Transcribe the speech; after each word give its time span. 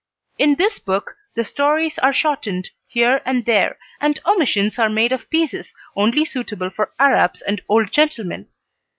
In 0.39 0.55
this 0.55 0.79
book 0.79 1.15
the 1.35 1.45
stories 1.45 1.99
are 1.99 2.11
shortened 2.11 2.71
here 2.87 3.21
and 3.23 3.45
there, 3.45 3.77
and 3.99 4.19
omissions 4.25 4.79
are 4.79 4.89
made 4.89 5.11
of 5.11 5.29
pieces 5.29 5.75
only 5.95 6.25
suitable 6.25 6.71
for 6.71 6.91
Arabs 6.97 7.43
and 7.43 7.61
old 7.69 7.91
gentlemen. 7.91 8.47